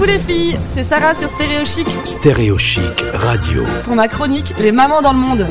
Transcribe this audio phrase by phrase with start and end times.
[0.00, 1.86] Coucou les filles, c'est Sarah sur Stéréo Chic.
[2.06, 3.64] Stéréo Chic Radio.
[3.84, 5.46] Pour ma chronique, les mamans dans le monde.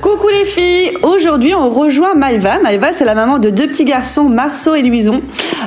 [0.00, 2.58] Coucou les filles, aujourd'hui on rejoint Maëva.
[2.58, 5.22] Maëva c'est la maman de deux petits garçons, Marceau et Louison.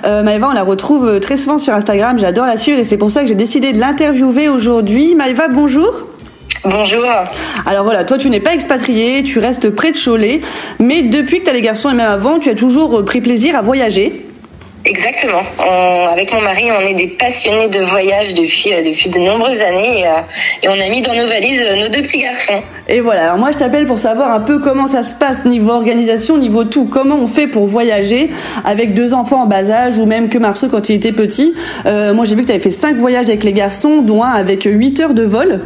[0.05, 2.97] Euh, Maëva on la retrouve euh, très souvent sur Instagram, j'adore la suivre et c'est
[2.97, 5.15] pour ça que j'ai décidé de l'interviewer aujourd'hui.
[5.15, 5.93] Maëva bonjour.
[6.65, 7.05] Bonjour.
[7.65, 10.41] Alors voilà, toi tu n'es pas expatriée, tu restes près de Cholet,
[10.79, 13.21] mais depuis que tu as les garçons et même avant, tu as toujours euh, pris
[13.21, 14.24] plaisir à voyager.
[14.85, 15.41] Exactement.
[16.11, 20.01] avec mon mari, on est des passionnés de voyage depuis euh, depuis de nombreuses années
[20.01, 20.21] et, euh,
[20.63, 22.61] et, on a mis dans nos valises nos deux petits garçons.
[22.87, 23.25] Et voilà.
[23.25, 26.63] Alors moi, je t'appelle pour savoir un peu comment ça se passe niveau organisation, niveau
[26.65, 26.85] tout.
[26.85, 28.29] Comment on fait pour voyager
[28.63, 31.55] avec deux enfants en bas âge ou même que Marceau quand il était petit?
[31.85, 34.33] Euh, moi, j'ai vu que tu avais fait cinq voyages avec les garçons, dont un
[34.33, 35.61] avec 8 heures de vol.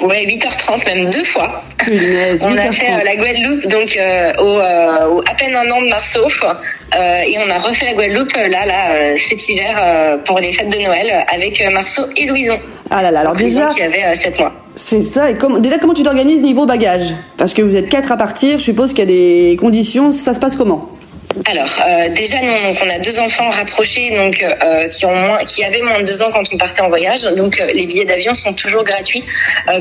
[0.00, 1.62] Ouais, 8h30, même deux fois.
[1.86, 5.88] on a fait euh, la Guadeloupe, donc euh, euh, au, à peine un an de
[5.88, 6.26] Marceau,
[6.92, 11.24] et on a refait la Guadeloupe là, là, cet hiver pour les fêtes de Noël
[11.32, 12.58] avec Marceau et Louison.
[12.90, 13.68] Ah là là, alors déjà.
[13.74, 14.52] Qui avait 7 mois.
[14.74, 15.30] C'est ça.
[15.30, 17.14] Et déjà, comment tu t'organises niveau bagage?
[17.36, 18.58] Parce que vous êtes quatre à partir.
[18.58, 20.12] Je suppose qu'il y a des conditions.
[20.12, 20.90] Ça se passe comment?
[21.46, 25.38] Alors euh, déjà nous donc on a deux enfants rapprochés donc euh, qui ont moins
[25.44, 28.04] qui avaient moins de deux ans quand on partait en voyage donc euh, les billets
[28.04, 29.24] d'avion sont toujours gratuits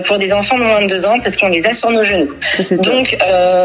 [0.06, 2.30] pour des enfants de moins de deux ans parce qu'on les a sur nos genoux.
[2.80, 3.16] Donc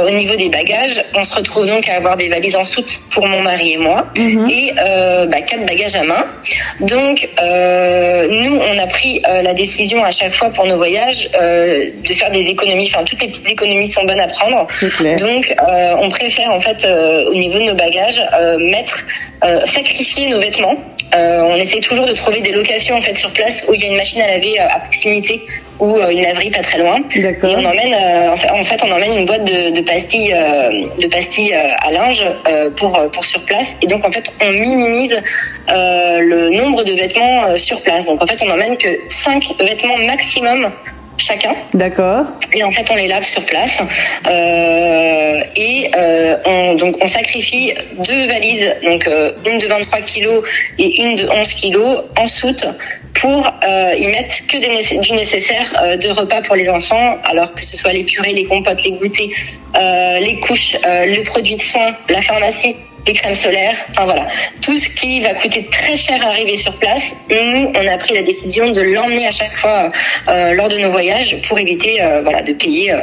[0.06, 3.27] au niveau des bagages on se retrouve donc à avoir des valises en soute pour
[3.27, 4.48] mon mari et moi mhm.
[4.50, 6.27] et bah, quatre bagages à main.
[6.80, 12.30] Donc nous on a pris la décision à chaque fois pour nos voyages de faire
[12.30, 14.67] des économies enfin toutes les petites économies sont bonnes à prendre.
[15.19, 15.55] Donc
[16.00, 16.86] on préfère en fait
[17.30, 19.06] au niveau de nos bagages, euh, mettre,
[19.44, 20.76] euh, sacrifier nos vêtements.
[21.14, 23.84] Euh, on essaie toujours de trouver des locations en fait sur place où il y
[23.86, 25.40] a une machine à laver à proximité
[25.78, 26.98] ou une laverie pas très loin.
[27.14, 27.94] Et on emmène,
[28.50, 30.36] en fait, on emmène une boîte de, pastilles,
[31.00, 32.26] de pastilles à linge
[32.76, 33.74] pour pour sur place.
[33.80, 35.22] Et donc en fait, on minimise
[35.68, 38.04] le nombre de vêtements sur place.
[38.04, 40.70] Donc en fait, on emmène que 5 vêtements maximum
[41.18, 41.55] chacun.
[41.74, 42.24] D'accord.
[42.55, 43.79] Et en fait, on les lave sur place.
[44.27, 47.74] Euh, et euh, on, donc, on sacrifie
[48.08, 50.42] deux valises, donc euh, une de 23 kilos
[50.79, 52.67] et une de 11 kilos en soute
[53.20, 57.64] pour euh, y mettre que des, du nécessaire de repas pour les enfants, alors que
[57.64, 59.29] ce soit les purées, les compotes, les goûters,
[59.77, 62.77] euh, les couches, le produit de soins, la pharmacie
[63.08, 64.29] les crèmes solaires, enfin voilà,
[64.61, 67.17] tout ce qui va coûter très cher à arriver sur place.
[67.30, 69.91] Nous, on a pris la décision de l'emmener à chaque fois
[70.29, 72.95] euh, lors de nos voyages pour éviter euh, de payer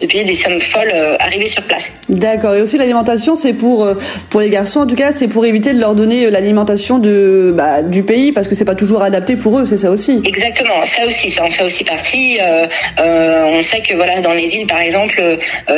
[0.00, 1.92] de payer des sommes folles euh, arrivées sur place.
[2.08, 2.54] D'accord.
[2.54, 3.94] Et aussi l'alimentation, c'est pour euh,
[4.30, 7.52] pour les garçons en tout cas, c'est pour éviter de leur donner euh, l'alimentation de
[7.54, 10.22] bah, du pays parce que c'est pas toujours adapté pour eux, c'est ça aussi.
[10.24, 10.84] Exactement.
[10.84, 12.38] Ça aussi, ça en fait aussi partie.
[12.40, 12.66] Euh,
[13.46, 15.20] on sait que voilà dans les îles par exemple,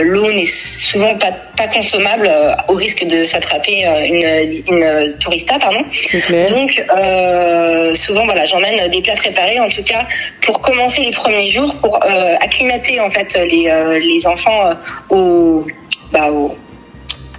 [0.00, 2.30] l'eau n'est souvent pas pas consommable
[2.68, 5.82] au risque de s'attraper une une tourista pardon.
[5.90, 6.50] C'est clair.
[6.50, 6.82] Donc
[7.96, 10.06] souvent voilà, j'emmène des plats préparés en tout cas
[10.42, 12.00] pour commencer les premiers jours pour
[12.40, 14.70] acclimater en fait les les enfants
[15.12, 15.60] euh,
[16.12, 16.54] bah, au,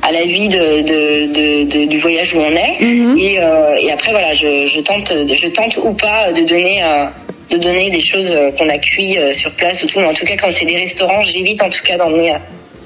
[0.01, 2.81] à la vie de, du voyage où on est.
[2.81, 3.17] Mhm.
[3.17, 7.05] Euh, et, après, voilà, je, tente, je tente ou pas de donner, euh,
[7.51, 9.99] de donner des choses qu'on a cuit sur place ou tout.
[9.99, 12.33] Mais en tout cas, quand c'est des restaurants, j'évite en tout cas d'emmener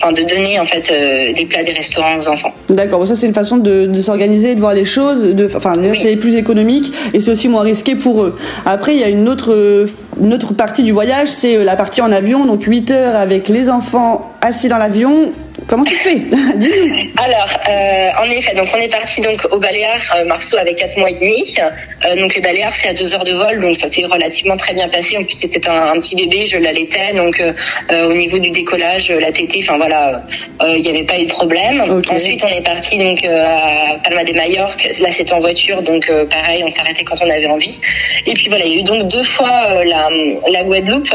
[0.02, 2.54] enfin de donner en fait euh, les plats des restaurants aux enfants.
[2.70, 6.16] D'accord, ça c'est une façon de, de s'organiser, de voir les choses, de, enfin c'est
[6.18, 8.36] plus économique et c'est aussi moins risqué pour eux.
[8.66, 9.88] Après il y a une autre
[10.22, 13.70] une autre partie du voyage, c'est la partie en avion, donc 8 heures avec les
[13.70, 15.32] enfants assis dans l'avion
[15.68, 16.16] Comment tu fais.
[17.18, 20.98] Alors, euh, en effet, donc on est parti donc au Baléares, euh, Marceau avait 4
[20.98, 21.44] mois et demi.
[21.60, 24.74] Euh, donc les Baléares, c'est à 2 heures de vol, donc ça s'est relativement très
[24.74, 25.18] bien passé.
[25.18, 27.44] En plus, c'était un, petit bébé, je l'allaitais, donc
[27.92, 30.24] au niveau du décollage, la tétée, enfin voilà,
[30.64, 31.82] il n'y avait pas eu de problème.
[31.82, 34.88] Ensuite, on est parti donc à Palma de Mallorca.
[35.02, 37.80] Là, c'était en voiture, donc pareil, on s'arrêtait quand on avait envie.
[38.26, 40.08] Et puis voilà, il y a eu donc deux fois la,
[40.50, 41.14] la Guadeloupe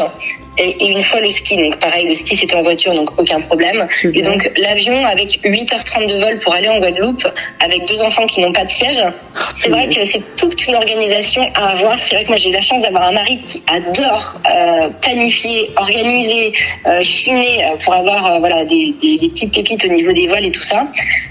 [0.59, 1.57] et, une fois le ski.
[1.57, 3.87] Donc pareil, le ski c'était en voiture, donc aucun problème.
[4.15, 7.27] Et donc l'avion avec 8h30 de vol pour aller en Guadeloupe,
[7.61, 10.75] avec deux enfants qui n'ont pas de siège, oh, c'est vrai que c'est toute une
[10.75, 11.99] organisation à avoir.
[11.99, 16.53] C'est vrai que moi j'ai la chance d'avoir un mari qui adore euh, planifier, organiser,
[16.87, 20.27] euh, chiner euh, pour avoir euh, voilà des, des, des, petites pépites au niveau des
[20.27, 20.87] vols et tout ça.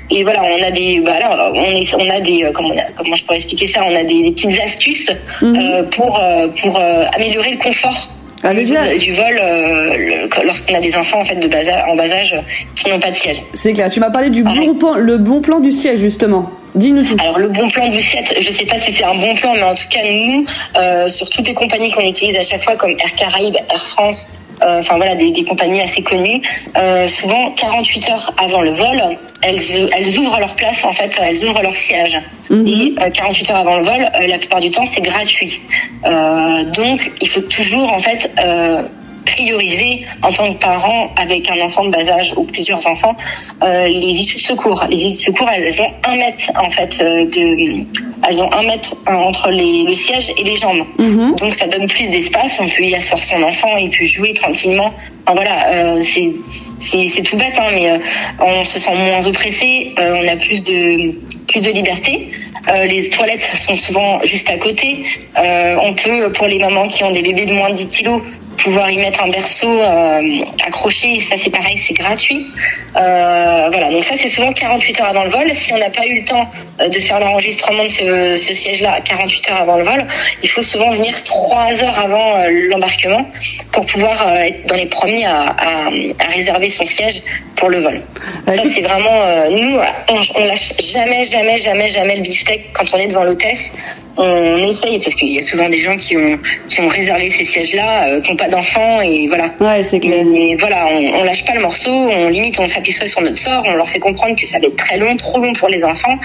[0.10, 3.16] Et voilà, on a des, bah alors, on, est, on a des, euh, comment, comment
[3.16, 3.82] je pourrais expliquer ça?
[3.86, 5.90] On a des, des petites astuces mhm.
[5.92, 6.20] pour
[6.62, 6.80] pour
[7.14, 8.10] améliorer le confort
[8.44, 8.96] ah, déjà...
[8.96, 12.36] du vol euh, lorsqu'on a des enfants en fait de bas en bas âge
[12.76, 13.42] qui n'ont pas de siège.
[13.54, 13.90] C'est clair.
[13.90, 16.52] Tu m'as parlé du bon plan, le bon plan du siège justement.
[16.76, 17.18] Dis-nous tout.
[17.20, 19.64] Alors le bon plan du siège, je sais pas si c'est un bon plan, mais
[19.64, 20.46] en tout cas nous,
[20.78, 24.28] euh, sur toutes les compagnies qu'on utilise à chaque fois, comme Air Caraïbes, Air France,
[24.62, 26.42] enfin voilà, des, des, compagnies assez connues,
[27.08, 29.02] souvent 48 heures avant le vol,
[29.42, 32.20] elles, elles ouvrent leur place en fait, elles ouvrent leur siège.
[32.50, 32.68] Mhm.
[32.68, 35.60] Et 48 heures avant le vol, la plupart du temps, c'est gratuit.
[36.04, 38.30] donc, il faut toujours en fait
[39.26, 43.16] prioriser en tant que parent avec un enfant de bas âge ou plusieurs enfants
[43.64, 44.84] euh, les issues de secours.
[44.90, 47.84] Les issues de secours, elles ont un mètre en fait euh, de,
[48.28, 50.86] elles ont un mètre euh, entre les, le siège et les jambes.
[50.98, 51.36] Mhm.
[51.36, 52.56] Donc ça donne plus d'espace.
[52.60, 54.94] On peut y asseoir son enfant, il peut jouer tranquillement.
[55.26, 56.32] Enfin, voilà, euh, c'est
[56.80, 57.98] c'est tout bête, hein, mais euh,
[58.40, 61.14] on se sent moins oppressé, on a plus de
[61.48, 62.30] plus de liberté.
[62.88, 65.04] les toilettes sont souvent juste à côté.
[65.36, 68.22] on peut, pour les mamans qui ont des bébés de moins de 10 kilos,
[68.58, 70.22] pouvoir y mettre un berceau euh,
[70.66, 72.48] accroché, ça c'est pareil, c'est gratuit.
[72.96, 75.52] Euh, voilà, donc ça c'est souvent 48 heures avant le vol.
[75.56, 76.48] Si on n'a pas eu le temps
[76.80, 80.06] euh, de faire l'enregistrement de ce, ce siège-là 48 heures avant le vol,
[80.44, 83.26] il faut souvent venir 3 heures avant euh, l'embarquement
[83.72, 85.88] pour pouvoir être dans les premiers à, à,
[86.20, 87.22] à, réserver son siège
[87.56, 88.02] pour le vol.
[88.46, 92.98] Ça c'est vraiment, nous, on, on lâche jamais, jamais, jamais, jamais le beefsteak quand on
[92.98, 93.72] est devant l'hôtesse.
[94.18, 96.38] On essaye parce qu'il y a souvent des gens qui ont
[96.68, 99.52] qui ont réservé ces sièges-là, qui n'ont pas d'enfants et voilà.
[99.60, 100.26] Ouais, c'est clair.
[100.36, 103.64] Et, voilà, on, on, lâche pas le morceau, on limite, on s'apitoie sur notre sort,
[103.66, 106.16] on leur fait comprendre que ça va être très long, trop long pour les enfants.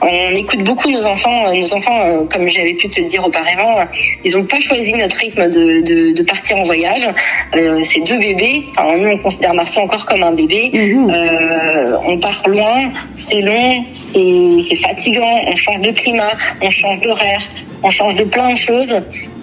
[0.00, 3.24] On écoute beaucoup nos enfants, euh, nos enfants, euh, comme j'avais pu te le dire
[3.24, 3.86] auparavant,
[4.24, 7.08] ils ont pas choisi notre rythme de, de, de partir en voyage.
[7.54, 8.64] Euh, c'est deux bébés.
[8.76, 10.70] Enfin, nous, on considère Marceau encore comme un bébé.
[10.72, 11.10] Mhm.
[11.10, 17.42] Euh, on part loin, c'est long, c'est fatigant, on change de climat, on change d'horaire,
[17.82, 18.94] on change de plein de choses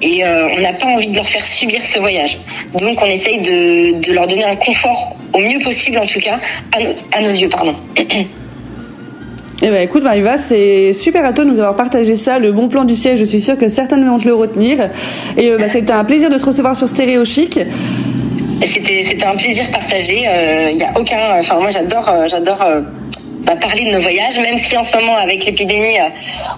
[0.01, 2.37] et euh, on n'a pas envie de leur faire subir ce voyage.
[2.79, 6.39] Donc on essaye de, de leur donner un confort au mieux possible en tout cas
[6.71, 7.49] à nos, à nos yeux.
[7.49, 7.75] Pardon.
[9.61, 12.69] Eh ben écoute Mariva, c'est super à toi de nous avoir partagé ça, le bon
[12.69, 14.77] plan du siège, je suis sûre que certains vont te le retenir.
[15.35, 17.59] Et euh, bah, c'était un plaisir de te recevoir sur Stéréo Chic.
[18.61, 20.21] C'était un plaisir partagé.
[20.21, 21.39] Il euh, n'y a aucun.
[21.39, 22.65] Enfin, moi, j'adore, euh, j'adore
[23.39, 25.97] bah, parler de nos voyages, même si en ce moment, avec l'épidémie,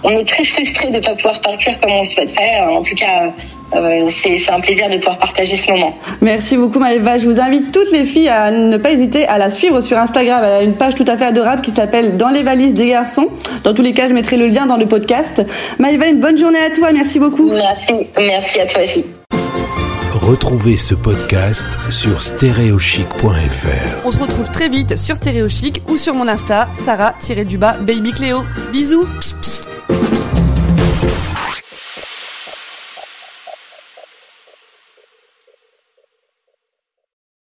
[0.02, 2.60] on est très frustré de ne pas pouvoir partir comme on le souhaiterait.
[2.60, 3.32] En tout cas,
[3.74, 5.94] euh, c'est un plaisir de pouvoir partager ce moment.
[6.20, 7.18] Merci beaucoup Maëva.
[7.18, 10.42] Je vous invite toutes les filles à ne pas hésiter à la suivre sur Instagram.
[10.44, 13.28] Elle a une page tout à fait adorable qui s'appelle Dans les valises des garçons.
[13.64, 15.46] Dans tous les cas, je mettrai le lien dans le podcast.
[15.78, 16.92] Maëva, une bonne journée à toi.
[16.92, 17.50] Merci beaucoup.
[17.50, 18.08] Merci.
[18.16, 19.04] Merci à toi aussi.
[20.22, 24.06] Retrouvez ce podcast sur stéréochic.fr.
[24.06, 28.44] On se retrouve très vite sur Stéréochic ou sur mon Insta, Sarah-du-bas Baby Cléo.
[28.70, 29.08] Bisous